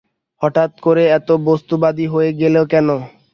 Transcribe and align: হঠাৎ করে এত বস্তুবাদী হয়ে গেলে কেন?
হঠাৎ 0.41 0.71
করে 0.81 1.03
এত 1.09 1.29
বস্তুবাদী 1.47 2.05
হয়ে 2.13 2.31
গেলে 2.39 2.59
কেন? 2.71 2.87